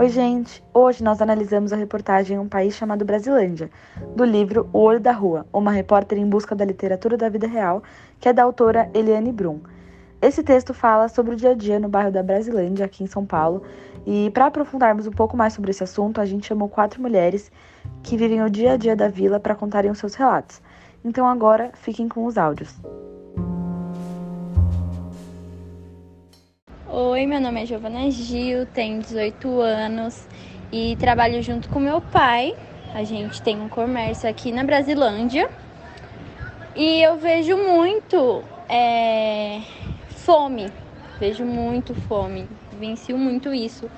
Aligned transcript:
Oi, 0.00 0.08
gente! 0.08 0.64
Hoje 0.72 1.04
nós 1.04 1.20
analisamos 1.20 1.74
a 1.74 1.76
reportagem 1.76 2.38
Um 2.38 2.48
País 2.48 2.74
Chamado 2.74 3.04
Brasilândia, 3.04 3.68
do 4.16 4.24
livro 4.24 4.66
O 4.72 4.78
Olho 4.78 4.98
da 4.98 5.12
Rua, 5.12 5.46
uma 5.52 5.70
repórter 5.70 6.16
em 6.16 6.26
busca 6.26 6.54
da 6.54 6.64
literatura 6.64 7.18
da 7.18 7.28
vida 7.28 7.46
real, 7.46 7.82
que 8.18 8.26
é 8.26 8.32
da 8.32 8.42
autora 8.42 8.90
Eliane 8.94 9.30
Brum. 9.30 9.60
Esse 10.22 10.42
texto 10.42 10.72
fala 10.72 11.06
sobre 11.08 11.34
o 11.34 11.36
dia 11.36 11.50
a 11.50 11.54
dia 11.54 11.78
no 11.78 11.86
bairro 11.86 12.10
da 12.10 12.22
Brasilândia, 12.22 12.86
aqui 12.86 13.04
em 13.04 13.06
São 13.06 13.26
Paulo, 13.26 13.62
e 14.06 14.30
para 14.30 14.46
aprofundarmos 14.46 15.06
um 15.06 15.12
pouco 15.12 15.36
mais 15.36 15.52
sobre 15.52 15.70
esse 15.70 15.84
assunto, 15.84 16.18
a 16.18 16.24
gente 16.24 16.46
chamou 16.46 16.70
quatro 16.70 17.02
mulheres 17.02 17.52
que 18.02 18.16
vivem 18.16 18.42
o 18.42 18.48
dia 18.48 18.72
a 18.72 18.76
dia 18.78 18.96
da 18.96 19.08
vila 19.08 19.38
para 19.38 19.54
contarem 19.54 19.90
os 19.90 19.98
seus 19.98 20.14
relatos. 20.14 20.62
Então 21.04 21.26
agora 21.26 21.72
fiquem 21.74 22.08
com 22.08 22.24
os 22.24 22.38
áudios. 22.38 22.74
Oi, 27.20 27.26
meu 27.26 27.38
nome 27.38 27.62
é 27.62 27.66
Giovana 27.66 28.10
Gil, 28.10 28.64
tenho 28.64 28.98
18 28.98 29.60
anos 29.60 30.26
e 30.72 30.96
trabalho 30.96 31.42
junto 31.42 31.68
com 31.68 31.78
meu 31.78 32.00
pai. 32.00 32.56
A 32.94 33.04
gente 33.04 33.42
tem 33.42 33.60
um 33.60 33.68
comércio 33.68 34.26
aqui 34.26 34.50
na 34.50 34.64
Brasilândia. 34.64 35.50
E 36.74 37.02
eu 37.02 37.18
vejo 37.18 37.58
muito 37.58 38.42
é, 38.70 39.60
fome, 40.08 40.72
vejo 41.20 41.44
muito 41.44 41.94
fome, 41.94 42.48
vencio 42.78 43.18
muito 43.18 43.52
isso, 43.52 43.90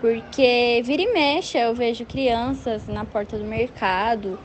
porque 0.00 0.80
vira 0.84 1.02
e 1.02 1.12
mexe 1.12 1.58
eu 1.58 1.74
vejo 1.74 2.06
crianças 2.06 2.86
na 2.86 3.04
porta 3.04 3.36
do 3.36 3.44
mercado, 3.44 4.38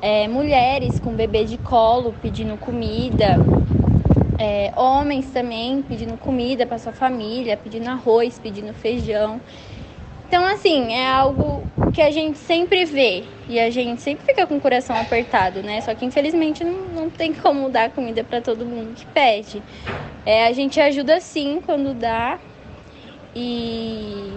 é, 0.00 0.26
mulheres 0.26 0.98
com 0.98 1.12
bebê 1.14 1.44
de 1.44 1.58
colo 1.58 2.14
pedindo 2.22 2.56
comida, 2.56 3.38
é, 4.38 4.72
homens 4.76 5.26
também 5.32 5.82
pedindo 5.82 6.16
comida 6.16 6.64
para 6.64 6.78
sua 6.78 6.92
família, 6.92 7.56
pedindo 7.56 7.88
arroz, 7.88 8.38
pedindo 8.38 8.72
feijão. 8.72 9.40
Então, 10.28 10.44
assim, 10.46 10.92
é 10.92 11.06
algo 11.06 11.62
que 11.92 12.02
a 12.02 12.10
gente 12.10 12.38
sempre 12.38 12.84
vê 12.84 13.24
e 13.48 13.58
a 13.58 13.70
gente 13.70 14.00
sempre 14.02 14.26
fica 14.26 14.46
com 14.46 14.56
o 14.56 14.60
coração 14.60 14.94
apertado, 14.94 15.62
né? 15.62 15.80
Só 15.80 15.94
que 15.94 16.04
infelizmente 16.04 16.62
não, 16.62 16.84
não 16.94 17.10
tem 17.10 17.32
como 17.32 17.70
dar 17.70 17.90
comida 17.90 18.22
para 18.22 18.40
todo 18.40 18.64
mundo 18.64 18.94
que 18.94 19.06
pede. 19.06 19.62
É, 20.26 20.46
a 20.46 20.52
gente 20.52 20.78
ajuda 20.78 21.18
sim 21.20 21.62
quando 21.64 21.94
dá 21.94 22.38
e, 23.34 24.34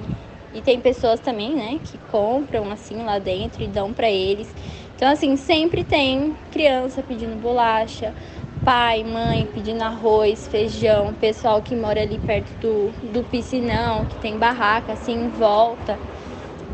e 0.54 0.61
tem 0.61 0.80
pessoas 0.80 1.20
também, 1.20 1.54
né, 1.54 1.80
que 1.83 1.98
compram 2.09 2.72
assim 2.72 3.04
lá 3.04 3.20
dentro 3.20 3.61
e 3.61 3.67
dão 3.67 3.92
para 3.92 4.09
eles. 4.09 4.54
Então, 4.95 5.11
assim, 5.11 5.36
sempre 5.36 5.83
tem 5.83 6.36
criança 6.52 7.02
pedindo 7.02 7.36
bolacha, 7.36 8.14
pai, 8.64 9.04
mãe 9.04 9.48
pedindo 9.54 9.84
arroz, 9.84 10.48
feijão, 10.48 11.14
pessoal 11.14 11.62
que 11.62 11.76
mora 11.76 12.02
ali 12.02 12.20
perto 12.20 12.52
do, 12.59 13.12
do 13.12 13.23
piscinão, 13.23 14.06
que 14.06 14.16
tem 14.22 14.38
barraca 14.38 14.94
assim 14.94 15.14
em 15.14 15.30
volta, 15.30 15.98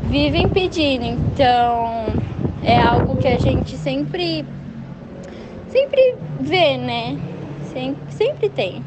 vivem 0.02 0.48
pedindo. 0.48 1.04
Então 1.04 2.16
é 2.62 2.80
algo 2.80 3.16
que 3.16 3.28
a 3.28 3.38
gente 3.38 3.76
sempre 3.76 4.44
sempre 5.68 6.16
vê, 6.40 6.76
né? 6.76 7.18
Sempre, 7.72 8.12
sempre 8.14 8.48
tem. 8.48 8.82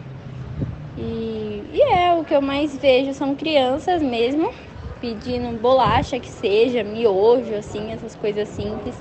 E, 0.97 1.63
e 1.73 1.81
é 1.93 2.13
o 2.13 2.23
que 2.23 2.33
eu 2.35 2.41
mais 2.41 2.77
vejo 2.77 3.13
são 3.13 3.35
crianças 3.35 4.01
mesmo 4.01 4.51
pedindo 4.99 5.57
bolacha 5.59 6.19
que 6.19 6.29
seja, 6.29 6.83
miojo, 6.83 7.55
assim, 7.55 7.91
essas 7.91 8.15
coisas 8.15 8.47
simples. 8.49 8.95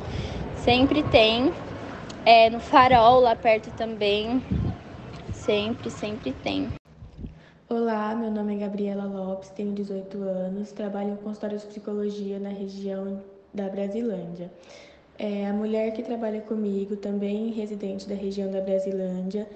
Sempre 0.65 1.03
tem. 1.03 1.53
É, 2.27 2.51
no 2.51 2.61
farol 2.61 3.21
lá 3.21 3.35
perto 3.35 3.71
também. 3.77 4.43
Sempre, 5.33 5.91
sempre 5.91 6.33
tem. 6.33 6.71
Olá, 7.69 8.15
meu 8.15 8.31
nome 8.31 8.57
é 8.57 8.59
Gabriela 8.59 9.05
Lopes, 9.05 9.49
tenho 9.51 9.73
18 9.73 10.23
anos, 10.23 10.71
trabalho 10.73 11.17
com 11.17 11.25
consultório 11.25 11.59
de 11.59 11.67
psicologia 11.67 12.39
na 12.39 12.51
região 12.51 13.23
da 13.55 13.69
Brasilândia. 13.69 14.51
É, 15.19 15.47
a 15.47 15.53
mulher 15.53 15.93
que 15.93 16.03
trabalha 16.03 16.41
comigo, 16.43 16.97
também 16.97 17.53
residente 17.53 18.07
da 18.07 18.15
região 18.15 18.51
da 18.51 18.61
Brasilândia, 18.61 19.49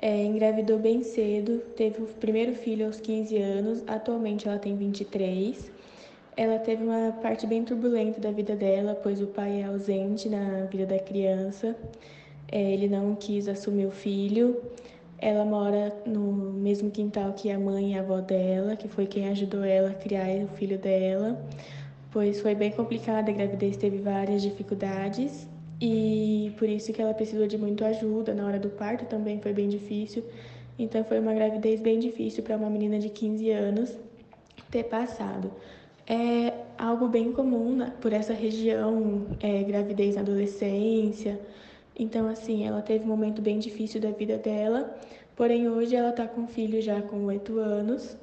é, 0.00 0.24
engravidou 0.24 0.78
bem 0.78 1.02
cedo, 1.02 1.58
teve 1.76 2.02
o 2.02 2.06
primeiro 2.06 2.54
filho 2.54 2.86
aos 2.86 3.00
15 3.00 3.36
anos, 3.36 3.84
atualmente 3.86 4.48
ela 4.48 4.58
tem 4.58 4.76
23. 4.76 5.70
Ela 6.36 6.58
teve 6.60 6.84
uma 6.84 7.10
parte 7.20 7.48
bem 7.48 7.64
turbulenta 7.64 8.20
da 8.20 8.30
vida 8.30 8.54
dela, 8.54 8.94
pois 8.94 9.20
o 9.20 9.26
pai 9.26 9.60
é 9.60 9.64
ausente 9.64 10.28
na 10.28 10.66
vida 10.66 10.86
da 10.86 10.98
criança. 10.98 11.76
É, 12.50 12.72
ele 12.72 12.88
não 12.88 13.14
quis 13.14 13.48
assumir 13.48 13.86
o 13.86 13.90
filho. 13.90 14.60
Ela 15.18 15.44
mora 15.44 15.94
no 16.06 16.32
mesmo 16.32 16.90
quintal 16.90 17.32
que 17.32 17.50
a 17.50 17.58
mãe 17.58 17.92
e 17.92 17.98
a 17.98 18.00
avó 18.00 18.20
dela, 18.20 18.76
que 18.76 18.88
foi 18.88 19.06
quem 19.06 19.28
ajudou 19.28 19.64
ela 19.64 19.90
a 19.90 19.94
criar 19.94 20.28
o 20.44 20.48
filho 20.48 20.78
dela, 20.78 21.44
pois 22.12 22.40
foi 22.40 22.54
bem 22.54 22.70
complicada, 22.70 23.30
a 23.30 23.34
gravidez 23.34 23.76
teve 23.76 23.98
várias 23.98 24.42
dificuldades 24.42 25.48
e 25.80 26.52
por 26.56 26.68
isso 26.68 26.92
que 26.92 27.02
ela 27.02 27.14
precisou 27.14 27.46
de 27.46 27.58
muito 27.58 27.84
ajuda. 27.84 28.32
Na 28.32 28.46
hora 28.46 28.58
do 28.58 28.68
parto 28.70 29.04
também 29.06 29.40
foi 29.40 29.52
bem 29.52 29.68
difícil. 29.68 30.24
Então 30.78 31.02
foi 31.04 31.18
uma 31.18 31.34
gravidez 31.34 31.80
bem 31.80 31.98
difícil 31.98 32.42
para 32.44 32.56
uma 32.56 32.70
menina 32.70 32.98
de 32.98 33.08
15 33.08 33.50
anos 33.50 33.96
ter 34.70 34.84
passado. 34.84 35.50
É 36.06 36.52
algo 36.78 37.08
bem 37.08 37.32
comum 37.32 37.78
por 38.00 38.12
essa 38.12 38.32
região, 38.32 39.26
é, 39.40 39.62
gravidez 39.64 40.14
na 40.14 40.22
adolescência, 40.22 41.40
então, 41.98 42.28
assim, 42.28 42.64
ela 42.64 42.80
teve 42.80 43.04
um 43.04 43.08
momento 43.08 43.42
bem 43.42 43.58
difícil 43.58 44.00
da 44.00 44.10
vida 44.10 44.38
dela, 44.38 44.96
porém 45.34 45.68
hoje 45.68 45.96
ela 45.96 46.12
tá 46.12 46.28
com 46.28 46.42
um 46.42 46.46
filho 46.46 46.80
já 46.80 47.02
com 47.02 47.24
oito 47.24 47.58
anos 47.58 48.16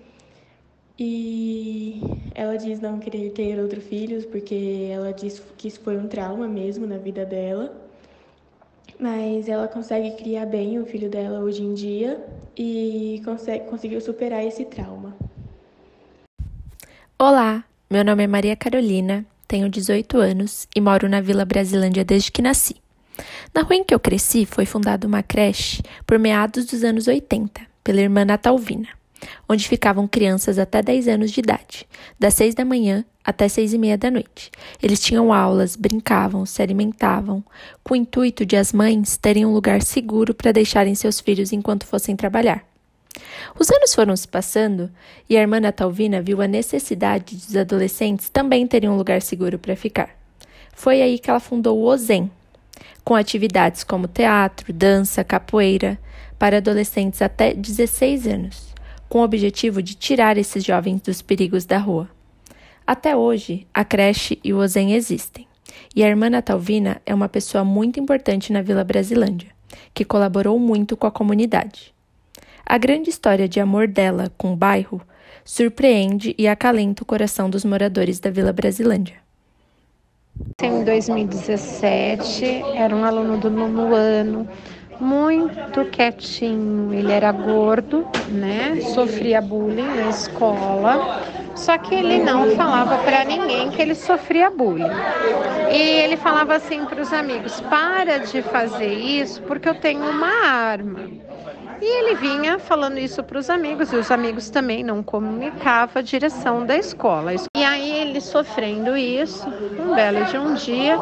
e 0.97 2.00
ela 2.34 2.56
diz 2.56 2.80
não 2.80 3.00
querer 3.00 3.31
ter 3.31 3.59
outro 3.59 3.81
filho 3.81 4.25
porque 4.28 4.90
ela 4.90 5.12
diz 5.12 5.41
que 5.58 5.68
isso 5.68 5.81
foi 5.81 5.97
um 5.97 6.08
trauma 6.08 6.47
mesmo 6.47 6.88
na 6.88 6.97
vida 6.97 7.25
dela. 7.25 7.75
Mas 8.97 9.50
ela 9.50 9.68
consegue 9.68 10.12
criar 10.12 10.46
bem 10.46 10.80
o 10.80 10.86
filho 10.86 11.09
dela 11.09 11.40
hoje 11.40 11.62
em 11.62 11.74
dia 11.74 12.25
e 12.56 13.22
consegue, 13.25 13.66
conseguiu 13.66 14.00
superar 14.00 14.46
esse 14.46 14.63
trauma. 14.63 15.13
Olá, 17.19 17.66
meu 17.90 18.06
nome 18.06 18.24
é 18.24 18.28
Maria 18.28 18.56
Carolina, 18.56 19.25
tenho 19.46 19.68
18 19.68 20.18
anos 20.18 20.66
e 20.74 20.80
moro 20.80 21.09
na 21.09 21.19
Vila 21.19 21.44
Brasilândia 21.44 22.06
desde 22.06 22.31
que 22.31 22.42
nasci. 22.42 22.84
Na 23.53 23.62
rua 23.62 23.76
em 23.76 23.84
que 23.84 23.94
eu 23.94 24.00
cresci 24.00 24.46
foi 24.46 24.66
fundada 24.66 25.08
uma 25.08 25.24
creche 25.24 25.81
por 26.06 26.20
meados 26.20 26.66
dos 26.66 26.84
anos 26.84 27.08
80 27.08 27.62
pela 27.84 28.02
irmã 28.02 28.26
Natalvina, 28.26 28.90
onde 29.48 29.68
ficavam 29.68 30.08
crianças 30.08 30.58
até 30.59 30.81
10 30.81 31.08
anos 31.08 31.31
de 31.31 31.40
idade, 31.40 31.88
das 32.20 32.34
6 32.34 32.56
da 32.56 32.66
manhã 32.66 33.06
até 33.24 33.48
6 33.48 33.74
e 33.74 33.78
meia 33.78 33.98
da 33.98 34.12
noite. 34.12 34.52
Eles 34.81 35.00
tinham 35.00 35.34
aulas, 35.34 35.75
brincavam, 35.75 36.46
se 36.46 36.62
alimentavam, 36.62 37.44
com 37.84 37.94
o 37.94 37.98
intuito 37.98 38.46
de 38.46 38.56
as 38.56 38.72
mães 38.72 39.18
terem 39.18 39.46
um 39.46 39.54
lugar 39.54 39.81
seguro 39.81 40.34
para 40.34 40.52
deixarem 40.52 40.94
seus 40.94 41.20
filhos 41.20 41.52
enquanto 41.52 41.86
fossem 41.86 42.16
trabalhar. 42.16 42.64
Os 43.58 43.70
anos 43.72 43.96
foram 43.96 44.16
se 44.16 44.28
passando 44.28 44.92
e 45.30 45.38
a 45.38 45.42
irmã 45.42 45.59
Natalvina 45.59 46.22
viu 46.22 46.42
a 46.42 46.48
necessidade 46.48 47.36
dos 47.36 47.56
adolescentes 47.56 48.30
também 48.30 48.68
terem 48.68 48.90
um 48.90 48.98
lugar 48.98 49.22
seguro 49.22 49.58
para 49.58 49.75
ficar. 49.75 50.09
Foi 50.74 51.02
aí 51.02 51.18
que 51.18 51.30
ela 51.30 51.40
fundou 51.40 51.78
o 51.78 51.86
OZEM, 51.86 52.30
com 53.06 53.14
atividades 53.14 53.84
como 53.84 54.08
teatro, 54.08 54.74
dança, 54.74 55.24
capoeira, 55.24 56.00
para 56.40 56.58
adolescentes 56.58 57.22
até 57.22 57.54
16 57.54 58.26
anos, 58.26 58.74
com 59.08 59.20
o 59.20 59.24
objetivo 59.24 59.82
de 59.82 59.94
tirar 59.94 60.40
esses 60.40 60.64
jovens 60.64 61.02
dos 61.02 61.22
perigos 61.22 61.66
da 61.66 61.78
rua. 61.78 62.10
Até 62.86 63.16
hoje, 63.16 63.68
a 63.72 63.86
creche 63.86 64.40
e 64.44 64.52
o 64.52 64.58
OZEM 64.58 64.94
existem, 64.94 65.48
e 65.96 66.04
a 66.04 66.08
irmã 66.08 66.32
Natalvina 66.32 67.00
é 67.06 67.14
uma 67.14 67.30
pessoa 67.30 67.64
muito 67.64 68.00
importante 68.00 68.52
na 68.52 68.64
Vila 68.64 68.84
Brasilândia, 68.84 69.50
que 69.94 70.04
colaborou 70.04 70.60
muito 70.60 70.98
com 70.98 71.06
a 71.06 71.12
comunidade. 71.12 71.94
A 72.66 72.78
grande 72.80 73.12
história 73.12 73.48
de 73.48 73.60
amor 73.60 73.88
dela 73.88 74.31
com 74.36 74.51
o 74.51 74.56
bairro 74.56 75.00
surpreende 75.44 76.34
e 76.40 76.48
acalenta 76.48 77.04
o 77.04 77.06
coração 77.06 77.51
dos 77.51 77.63
moradores 77.63 78.19
da 78.19 78.31
Vila 78.31 78.51
Brasilândia. 78.51 79.25
Em 80.62 80.84
2017, 80.84 82.46
era 82.76 82.96
um 82.96 83.04
aluno 83.04 83.38
do 83.38 83.50
nono 83.50 83.94
ano, 83.94 84.48
muito 85.00 85.86
quietinho. 85.92 86.94
Ele 86.94 87.12
era 87.12 87.32
gordo, 87.32 88.06
né? 88.30 88.80
Sofria 88.94 89.42
bullying 89.42 89.88
na 89.96 90.10
escola. 90.10 91.22
Só 91.56 91.78
que 91.78 91.94
ele 91.96 92.20
não 92.20 92.56
falava 92.56 92.98
para 93.00 93.24
ninguém 93.26 93.70
que 93.70 93.82
ele 93.82 93.96
sofria 93.96 94.50
bullying. 94.50 94.90
E 95.72 95.82
ele 96.04 96.18
falava 96.18 96.56
assim 96.56 96.86
para 96.86 97.02
os 97.02 97.14
amigos: 97.14 97.62
"Para 97.62 98.20
de 98.20 98.42
fazer 98.42 98.94
isso, 98.94 99.42
porque 99.44 99.70
eu 99.70 99.76
tenho 99.76 100.10
uma 100.10 100.48
arma". 100.48 101.10
E 101.81 101.86
ele 101.86 102.16
vinha 102.16 102.57
falando 102.57 102.98
isso 102.98 103.24
para 103.24 103.38
os 103.38 103.50
amigos, 103.50 103.92
e 103.92 103.95
os 103.95 104.10
amigos 104.12 104.50
também 104.50 104.83
não 104.83 105.04
comunicavam 105.04 106.00
a 106.00 106.01
direção 106.01 106.66
da 106.66 106.77
escola. 106.77 107.33
E 107.56 107.63
aí 107.63 107.92
ele 107.92 108.22
sofrendo 108.22 108.95
isso, 108.95 109.48
um 109.80 109.94
belo 109.94 110.25
de 110.25 110.38
um 110.38 110.54
dia, 110.54 110.98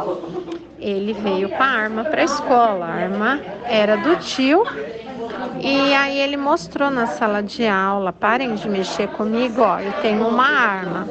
ele 0.79 1.13
veio 1.13 1.49
com 1.49 1.63
a 1.63 1.67
arma 1.67 2.03
para 2.03 2.21
a 2.21 2.25
escola. 2.25 2.85
A 2.85 2.89
arma 2.89 3.39
era 3.65 3.95
do 3.97 4.15
tio. 4.17 4.63
E 5.61 5.93
aí 5.93 6.19
ele 6.19 6.35
mostrou 6.35 6.89
na 6.89 7.07
sala 7.07 7.41
de 7.41 7.65
aula, 7.65 8.11
parem 8.11 8.55
de 8.55 8.67
mexer 8.67 9.07
comigo, 9.09 9.61
ó, 9.61 9.79
eu 9.79 9.93
tenho 10.01 10.27
uma 10.27 10.47
arma. 10.47 11.07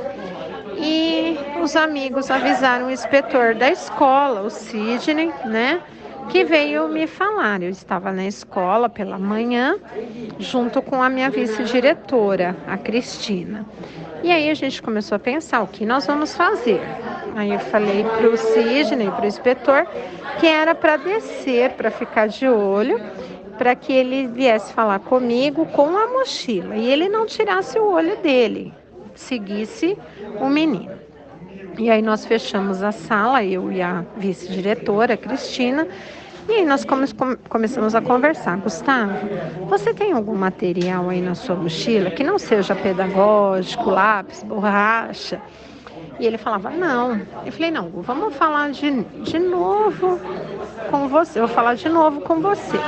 E 0.77 1.39
os 1.63 1.77
amigos 1.77 2.31
avisaram 2.31 2.87
o 2.87 2.91
inspetor 2.91 3.55
da 3.55 3.71
escola, 3.71 4.43
o 4.43 4.51
Sidney, 4.51 5.33
né? 5.45 5.81
Que 6.29 6.45
veio 6.45 6.89
me 6.89 7.07
falar. 7.07 7.63
Eu 7.63 7.71
estava 7.71 8.13
na 8.13 8.27
escola 8.27 8.89
pela 8.89 9.19
manhã, 9.19 9.77
junto 10.39 10.81
com 10.81 11.03
a 11.03 11.09
minha 11.09 11.31
vice-diretora, 11.31 12.57
a 12.67 12.77
Cristina. 12.77 13.67
E 14.23 14.31
aí 14.31 14.49
a 14.49 14.55
gente 14.55 14.81
começou 14.81 15.17
a 15.17 15.19
pensar 15.19 15.63
o 15.63 15.67
que 15.67 15.85
nós 15.85 16.07
vamos 16.07 16.35
fazer. 16.35 16.81
Aí 17.35 17.53
eu 17.53 17.59
falei 17.59 18.05
para 18.05 18.29
o 18.29 18.37
Sidney, 18.37 19.11
para 19.11 19.25
o 19.25 19.27
inspetor, 19.27 19.87
que 20.39 20.47
era 20.47 20.75
para 20.75 20.97
descer, 20.97 21.71
para 21.71 21.91
ficar 21.91 22.29
de 22.29 22.47
olho, 22.47 23.01
para 23.59 23.75
que 23.75 23.93
ele 23.93 24.27
viesse 24.27 24.73
falar 24.73 24.99
comigo 25.01 25.67
com 25.67 25.97
a 25.97 26.07
mochila 26.09 26.77
e 26.77 26.91
ele 26.91 27.09
não 27.09 27.27
tirasse 27.27 27.79
o 27.79 27.85
olho 27.85 28.17
dele, 28.19 28.73
seguisse 29.15 29.97
o 30.41 30.49
menino. 30.49 31.02
E 31.79 31.91
aí 31.91 32.03
nós 32.03 32.25
fechamos 32.27 32.83
a 32.83 32.93
sala, 32.93 33.43
eu 33.45 33.73
e 33.73 33.81
a 33.81 34.05
vice-diretora, 34.17 35.17
Cristina, 35.17 35.87
e 36.49 36.53
aí 36.53 36.67
nós 36.67 36.85
come 36.85 37.07
começamos 37.49 37.95
a 37.95 38.01
conversar. 38.01 38.57
Gustavo, 38.59 39.15
você 39.69 39.95
tem 39.95 40.13
algum 40.13 40.35
material 40.35 41.09
aí 41.09 41.21
na 41.21 41.35
sua 41.35 41.55
mochila 41.55 42.11
que 42.11 42.25
não 42.25 42.39
seja 42.39 42.75
pedagógico, 42.75 43.91
lápis, 43.91 44.43
borracha? 44.43 45.41
E 46.19 46.27
ele 46.27 46.37
falava, 46.37 46.71
não. 46.71 47.21
Eu 47.45 47.53
falei, 47.53 47.71
não, 47.71 47.89
vamos 47.91 48.35
falar 48.35 48.71
de, 48.71 49.03
de 49.03 49.39
novo 49.39 50.21
com 50.91 51.09
você. 51.09 51.39
Eu 51.39 51.47
vou 51.47 51.55
falar 51.55 51.75
de 51.75 51.89
novo 51.89 52.21
com 52.21 52.41
você. 52.41 52.79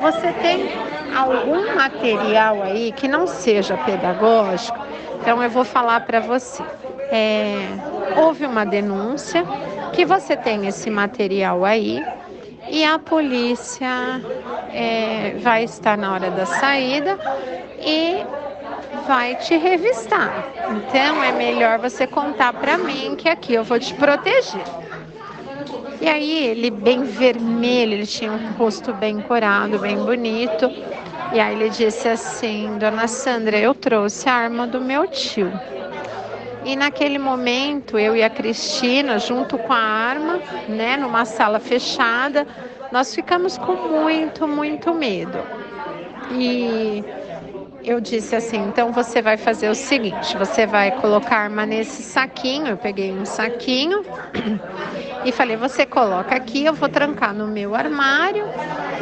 Você 0.00 0.32
tem 0.32 0.70
algum 1.16 1.74
material 1.74 2.62
aí 2.62 2.92
que 2.92 3.06
não 3.06 3.26
seja 3.26 3.76
pedagógico? 3.76 4.78
Então 5.20 5.42
eu 5.42 5.50
vou 5.50 5.64
falar 5.64 6.00
para 6.00 6.20
você. 6.20 6.62
É, 7.10 7.68
houve 8.14 8.46
uma 8.46 8.64
denúncia 8.64 9.46
que 9.92 10.04
você 10.04 10.36
tem 10.36 10.66
esse 10.66 10.90
material 10.90 11.64
aí 11.64 12.08
e 12.66 12.84
a 12.84 12.98
polícia 12.98 14.22
é, 14.68 15.34
vai 15.36 15.64
estar 15.64 15.96
na 15.98 16.12
hora 16.12 16.30
da 16.30 16.46
saída 16.46 17.18
e 17.78 18.26
vai 18.92 19.36
te 19.36 19.56
revistar. 19.56 20.34
Então 20.68 21.22
é 21.22 21.32
melhor 21.32 21.78
você 21.78 22.06
contar 22.06 22.54
para 22.54 22.78
mim 22.78 23.16
que 23.16 23.28
aqui 23.28 23.54
eu 23.54 23.64
vou 23.64 23.78
te 23.80 23.94
proteger. 23.94 24.68
E 26.00 26.06
aí 26.08 26.46
ele 26.46 26.70
bem 26.70 27.02
vermelho, 27.04 27.94
ele 27.94 28.06
tinha 28.06 28.32
um 28.32 28.52
rosto 28.52 28.92
bem 28.92 29.20
corado, 29.20 29.78
bem 29.78 30.02
bonito. 30.04 30.72
E 31.30 31.40
aí 31.40 31.54
ele 31.54 31.70
disse 31.70 32.08
assim: 32.08 32.78
"Dona 32.78 33.08
Sandra, 33.08 33.58
eu 33.58 33.74
trouxe 33.74 34.28
a 34.28 34.34
arma 34.34 34.66
do 34.66 34.80
meu 34.80 35.06
tio". 35.08 35.60
E 36.64 36.74
naquele 36.76 37.18
momento, 37.18 37.98
eu 37.98 38.16
e 38.16 38.22
a 38.22 38.30
Cristina, 38.30 39.18
junto 39.18 39.58
com 39.58 39.72
a 39.72 39.78
arma, 39.78 40.40
né, 40.68 40.96
numa 40.96 41.24
sala 41.24 41.60
fechada, 41.60 42.46
nós 42.90 43.14
ficamos 43.14 43.58
com 43.58 43.74
muito, 43.74 44.48
muito 44.48 44.94
medo. 44.94 45.38
E 46.30 47.04
eu 47.84 48.00
disse 48.00 48.34
assim: 48.34 48.56
então 48.56 48.92
você 48.92 49.20
vai 49.20 49.36
fazer 49.36 49.68
o 49.68 49.74
seguinte: 49.74 50.36
você 50.38 50.66
vai 50.66 50.90
colocar 50.90 51.36
a 51.36 51.40
arma 51.40 51.66
nesse 51.66 52.02
saquinho. 52.02 52.68
Eu 52.68 52.76
peguei 52.78 53.12
um 53.12 53.26
saquinho 53.26 54.02
e 55.24 55.32
falei: 55.32 55.56
você 55.56 55.84
coloca 55.84 56.34
aqui, 56.34 56.64
eu 56.64 56.72
vou 56.72 56.88
trancar 56.88 57.34
no 57.34 57.46
meu 57.46 57.74
armário 57.74 58.46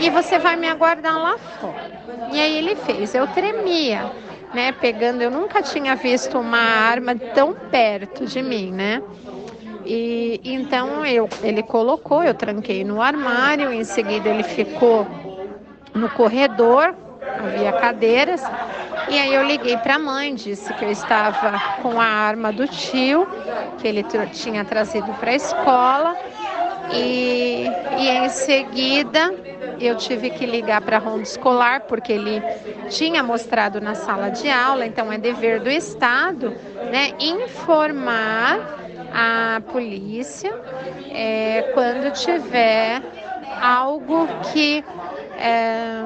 e 0.00 0.10
você 0.10 0.38
vai 0.38 0.56
me 0.56 0.68
aguardar 0.68 1.16
lá 1.16 1.38
fora. 1.60 1.92
E 2.32 2.40
aí 2.40 2.56
ele 2.58 2.74
fez. 2.74 3.14
Eu 3.14 3.26
tremia 3.28 4.10
né? 4.52 4.72
Pegando, 4.72 5.22
eu 5.22 5.30
nunca 5.30 5.62
tinha 5.62 5.94
visto 5.94 6.38
uma 6.38 6.58
arma 6.58 7.14
tão 7.34 7.52
perto 7.52 8.26
de 8.26 8.42
mim, 8.42 8.70
né? 8.70 9.02
E 9.84 10.40
então 10.44 11.04
eu, 11.04 11.28
ele 11.42 11.62
colocou, 11.62 12.22
eu 12.22 12.34
tranquei 12.34 12.84
no 12.84 13.02
armário, 13.02 13.72
em 13.72 13.84
seguida 13.84 14.28
ele 14.28 14.42
ficou 14.42 15.06
no 15.94 16.08
corredor, 16.08 16.94
havia 17.38 17.72
cadeiras, 17.72 18.42
e 19.08 19.18
aí 19.18 19.34
eu 19.34 19.42
liguei 19.42 19.76
para 19.76 19.96
a 19.96 19.98
mãe, 19.98 20.34
disse 20.34 20.72
que 20.74 20.84
eu 20.84 20.90
estava 20.90 21.60
com 21.82 22.00
a 22.00 22.04
arma 22.04 22.52
do 22.52 22.66
tio, 22.68 23.26
que 23.78 23.88
ele 23.88 24.04
tinha 24.30 24.64
trazido 24.64 25.12
para 25.14 25.32
a 25.32 25.34
escola, 25.34 26.16
e, 26.94 27.70
e 27.98 28.08
em 28.08 28.28
seguida 28.28 29.34
eu 29.80 29.96
tive 29.96 30.30
que 30.30 30.46
ligar 30.46 30.80
para 30.80 30.96
a 30.96 31.00
ronda 31.00 31.22
escolar 31.22 31.82
porque 31.82 32.12
ele 32.12 32.42
tinha 32.88 33.22
mostrado 33.22 33.80
na 33.80 33.94
sala 33.94 34.30
de 34.30 34.48
aula, 34.48 34.86
então 34.86 35.12
é 35.12 35.18
dever 35.18 35.60
do 35.60 35.70
Estado 35.70 36.54
né, 36.90 37.12
informar 37.18 38.58
a 39.12 39.60
polícia 39.72 40.52
é, 41.10 41.70
quando 41.74 42.12
tiver 42.12 43.02
algo 43.60 44.26
que 44.52 44.84
é, 45.38 46.02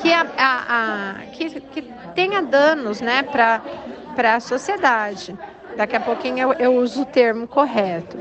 que, 0.00 0.12
a, 0.12 0.26
a, 0.36 1.10
a, 1.10 1.14
que, 1.32 1.60
que 1.60 1.82
tenha 2.14 2.42
danos 2.42 3.00
né, 3.00 3.22
para 3.22 4.34
a 4.34 4.40
sociedade. 4.40 5.36
Daqui 5.78 5.94
a 5.94 6.00
pouquinho 6.00 6.38
eu, 6.38 6.52
eu 6.54 6.74
uso 6.74 7.02
o 7.02 7.04
termo 7.04 7.46
correto. 7.46 8.18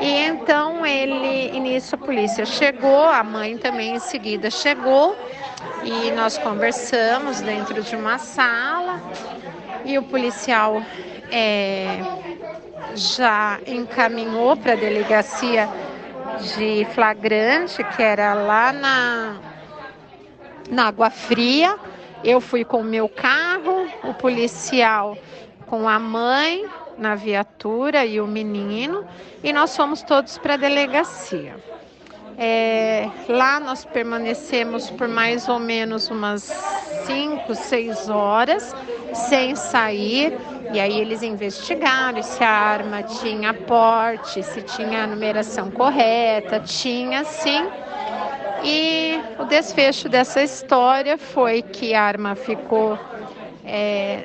E 0.00 0.20
então 0.24 0.86
ele, 0.86 1.60
nisso 1.60 1.94
a 1.94 1.98
polícia 1.98 2.46
chegou, 2.46 3.04
a 3.04 3.22
mãe 3.22 3.58
também 3.58 3.96
em 3.96 3.98
seguida 3.98 4.50
chegou 4.50 5.14
e 5.84 6.10
nós 6.12 6.38
conversamos 6.38 7.42
dentro 7.42 7.82
de 7.82 7.94
uma 7.94 8.16
sala 8.16 9.02
e 9.84 9.98
o 9.98 10.02
policial 10.02 10.82
é, 11.30 12.00
já 12.94 13.60
encaminhou 13.66 14.56
para 14.56 14.72
a 14.72 14.76
delegacia 14.76 15.68
de 16.54 16.86
flagrante, 16.94 17.84
que 17.84 18.02
era 18.02 18.32
lá 18.32 18.72
na, 18.72 19.36
na 20.70 20.86
Água 20.86 21.10
Fria. 21.10 21.76
Eu 22.24 22.40
fui 22.40 22.64
com 22.64 22.80
o 22.80 22.84
meu 22.84 23.10
carro, 23.10 23.86
o 24.02 24.14
policial 24.14 25.18
com 25.68 25.88
a 25.88 25.98
mãe 25.98 26.66
na 26.96 27.14
viatura 27.14 28.04
e 28.04 28.20
o 28.20 28.26
menino, 28.26 29.04
e 29.42 29.52
nós 29.52 29.76
fomos 29.76 30.02
todos 30.02 30.36
para 30.38 30.54
a 30.54 30.56
delegacia. 30.56 31.56
É, 32.40 33.08
lá 33.28 33.58
nós 33.58 33.84
permanecemos 33.84 34.90
por 34.90 35.08
mais 35.08 35.48
ou 35.48 35.58
menos 35.58 36.08
umas 36.08 36.42
5, 37.06 37.52
6 37.52 38.08
horas 38.08 38.74
sem 39.12 39.56
sair. 39.56 40.38
E 40.72 40.78
aí 40.78 41.00
eles 41.00 41.22
investigaram 41.22 42.22
se 42.22 42.44
a 42.44 42.50
arma 42.50 43.02
tinha 43.02 43.52
porte, 43.54 44.42
se 44.42 44.62
tinha 44.62 45.04
a 45.04 45.06
numeração 45.06 45.70
correta, 45.70 46.60
tinha 46.60 47.24
sim. 47.24 47.66
E 48.62 49.20
o 49.38 49.44
desfecho 49.44 50.08
dessa 50.08 50.42
história 50.42 51.16
foi 51.18 51.62
que 51.62 51.94
a 51.94 52.02
arma 52.02 52.34
ficou 52.36 52.98
é, 53.64 54.24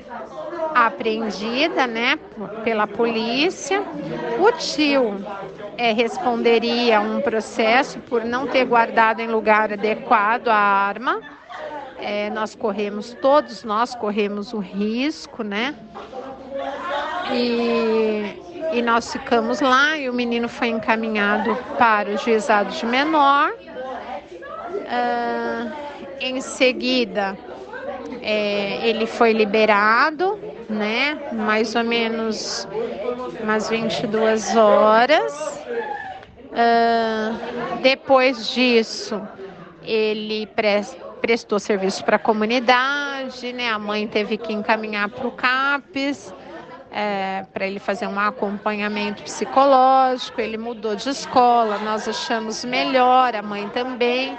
apreendida, 0.73 1.87
né, 1.87 2.17
pela 2.63 2.87
polícia. 2.87 3.83
O 4.39 4.51
tio 4.53 5.15
é, 5.77 5.91
responderia 5.91 6.99
um 6.99 7.21
processo 7.21 7.99
por 7.99 8.23
não 8.23 8.47
ter 8.47 8.65
guardado 8.65 9.19
em 9.21 9.27
lugar 9.27 9.71
adequado 9.73 10.47
a 10.49 10.55
arma. 10.55 11.21
É, 11.97 12.29
nós 12.29 12.55
corremos, 12.55 13.13
todos 13.21 13.63
nós 13.63 13.95
corremos 13.95 14.53
o 14.53 14.59
risco, 14.59 15.43
né? 15.43 15.73
E, 17.31 18.41
e 18.73 18.81
nós 18.81 19.11
ficamos 19.11 19.61
lá 19.61 19.97
e 19.97 20.09
o 20.09 20.13
menino 20.13 20.49
foi 20.49 20.67
encaminhado 20.67 21.55
para 21.77 22.09
o 22.09 22.17
juizado 22.17 22.71
de 22.71 22.85
menor. 22.85 23.51
Uh, 24.83 25.71
em 26.19 26.41
seguida, 26.41 27.37
é, 28.21 28.87
ele 28.87 29.05
foi 29.05 29.33
liberado, 29.33 30.39
né? 30.73 31.17
Mais 31.33 31.75
ou 31.75 31.83
menos 31.83 32.67
umas 33.41 33.69
22 33.69 34.55
horas. 34.55 35.63
Uh, 36.51 37.81
depois 37.81 38.49
disso, 38.49 39.21
ele 39.83 40.47
prestou 41.21 41.59
serviço 41.59 42.03
para 42.03 42.17
a 42.17 42.19
comunidade, 42.19 43.53
né? 43.53 43.69
A 43.69 43.79
mãe 43.79 44.07
teve 44.07 44.37
que 44.37 44.53
encaminhar 44.53 45.09
para 45.09 45.27
o 45.27 45.31
CAPES. 45.31 46.33
É, 46.95 47.43
para 47.51 47.65
ele 47.65 47.79
fazer 47.79 48.05
um 48.05 48.19
acompanhamento 48.19 49.23
psicológico, 49.23 50.39
ele 50.39 50.59
mudou 50.59 50.95
de 50.95 51.09
escola, 51.09 51.79
nós 51.79 52.07
achamos 52.07 52.63
melhor, 52.63 53.35
a 53.35 53.41
mãe 53.41 53.67
também. 53.69 54.37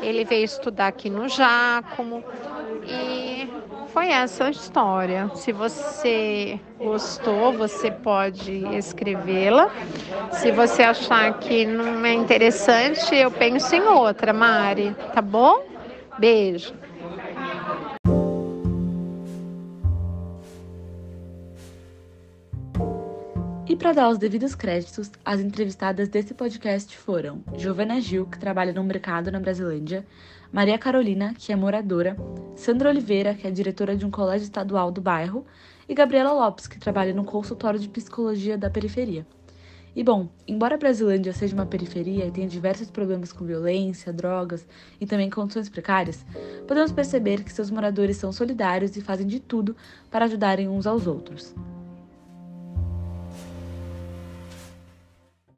Ele 0.00 0.24
veio 0.24 0.44
estudar 0.44 0.86
aqui 0.86 1.10
no 1.10 1.28
Jácomo 1.28 2.22
e 2.86 3.25
essa 4.04 4.44
a 4.44 4.50
história. 4.50 5.30
Se 5.34 5.52
você 5.52 6.60
gostou, 6.78 7.52
você 7.52 7.90
pode 7.90 8.52
escrevê-la. 8.76 9.70
Se 10.32 10.50
você 10.50 10.82
achar 10.82 11.38
que 11.38 11.64
não 11.64 12.04
é 12.04 12.12
interessante, 12.12 13.14
eu 13.14 13.30
penso 13.30 13.74
em 13.74 13.82
outra, 13.82 14.32
Mari, 14.32 14.94
tá 15.14 15.22
bom? 15.22 15.62
Beijo. 16.18 16.74
para 23.86 23.92
dar 23.92 24.08
os 24.08 24.18
devidos 24.18 24.52
créditos, 24.52 25.12
as 25.24 25.38
entrevistadas 25.38 26.08
desse 26.08 26.34
podcast 26.34 26.98
foram 26.98 27.44
Giovana 27.56 28.00
Gil, 28.00 28.26
que 28.26 28.36
trabalha 28.36 28.72
no 28.72 28.82
mercado 28.82 29.30
na 29.30 29.38
Brasilândia, 29.38 30.04
Maria 30.52 30.78
Carolina, 30.78 31.34
que 31.36 31.52
é 31.52 31.56
moradora, 31.56 32.16
Sandra 32.54 32.88
Oliveira, 32.88 33.34
que 33.34 33.46
é 33.46 33.50
diretora 33.50 33.96
de 33.96 34.06
um 34.06 34.10
colégio 34.10 34.44
estadual 34.44 34.90
do 34.90 35.00
bairro, 35.00 35.44
e 35.88 35.94
Gabriela 35.94 36.32
Lopes, 36.32 36.66
que 36.66 36.78
trabalha 36.78 37.12
no 37.12 37.24
consultório 37.24 37.78
de 37.78 37.88
psicologia 37.88 38.56
da 38.56 38.70
periferia. 38.70 39.26
E 39.94 40.04
bom, 40.04 40.28
embora 40.46 40.74
a 40.74 40.78
Brasilândia 40.78 41.32
seja 41.32 41.54
uma 41.54 41.64
periferia 41.64 42.26
e 42.26 42.30
tenha 42.30 42.46
diversos 42.46 42.90
problemas 42.90 43.32
com 43.32 43.46
violência, 43.46 44.12
drogas 44.12 44.66
e 45.00 45.06
também 45.06 45.30
condições 45.30 45.70
precárias, 45.70 46.24
podemos 46.68 46.92
perceber 46.92 47.42
que 47.42 47.52
seus 47.52 47.70
moradores 47.70 48.18
são 48.18 48.30
solidários 48.30 48.94
e 48.96 49.00
fazem 49.00 49.26
de 49.26 49.40
tudo 49.40 49.74
para 50.10 50.26
ajudarem 50.26 50.68
uns 50.68 50.86
aos 50.86 51.06
outros. 51.06 51.54